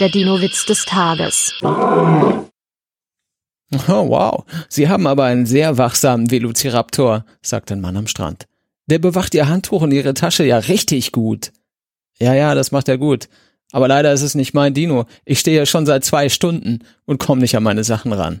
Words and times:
Der 0.00 0.08
Dino-Witz 0.08 0.66
des 0.66 0.84
Tages. 0.84 1.54
Oh, 1.62 2.48
wow. 4.08 4.44
Sie 4.68 4.88
haben 4.88 5.06
aber 5.06 5.24
einen 5.24 5.46
sehr 5.46 5.78
wachsamen 5.78 6.32
Velociraptor, 6.32 7.24
sagt 7.42 7.70
ein 7.70 7.80
Mann 7.80 7.96
am 7.96 8.08
Strand. 8.08 8.46
Der 8.86 8.98
bewacht 8.98 9.34
Ihr 9.34 9.48
Handtuch 9.48 9.82
und 9.82 9.92
Ihre 9.92 10.14
Tasche 10.14 10.44
ja 10.44 10.58
richtig 10.58 11.12
gut. 11.12 11.52
Ja, 12.18 12.34
ja, 12.34 12.56
das 12.56 12.72
macht 12.72 12.88
er 12.88 12.98
gut. 12.98 13.28
Aber 13.70 13.86
leider 13.86 14.12
ist 14.12 14.22
es 14.22 14.34
nicht 14.34 14.52
mein 14.52 14.74
Dino. 14.74 15.06
Ich 15.24 15.38
stehe 15.38 15.58
ja 15.58 15.66
schon 15.66 15.86
seit 15.86 16.04
zwei 16.04 16.28
Stunden 16.28 16.80
und 17.06 17.18
komme 17.18 17.40
nicht 17.40 17.56
an 17.56 17.62
meine 17.62 17.84
Sachen 17.84 18.12
ran. 18.12 18.40